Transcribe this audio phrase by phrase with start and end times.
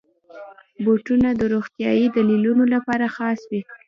[0.83, 3.61] بوټونه د روغتیايي دلیلونو لپاره خاص وي.